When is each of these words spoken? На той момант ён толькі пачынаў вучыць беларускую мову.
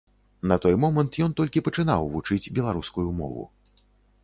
На 0.51 0.55
той 0.63 0.77
момант 0.85 1.19
ён 1.25 1.35
толькі 1.41 1.63
пачынаў 1.67 2.09
вучыць 2.15 2.51
беларускую 2.59 3.07
мову. 3.23 3.49